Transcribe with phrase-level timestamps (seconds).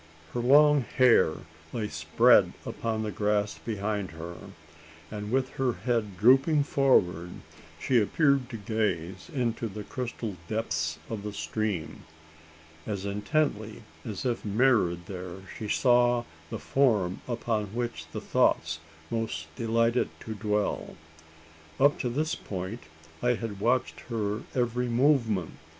[0.33, 1.35] Her long hair
[1.71, 4.33] lay spread upon the grass behind her;
[5.11, 7.29] and with her head drooping forward,
[7.79, 12.03] she appeared to gaze into the crystal depths of the stream
[12.87, 18.79] as intently, as if mirrored there she saw the form upon which the thoughts
[19.11, 20.95] most delighted to dwell.
[21.79, 22.81] Up to this point,
[23.21, 25.59] I had watched her every movement.